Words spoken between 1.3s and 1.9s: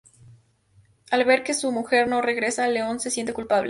que su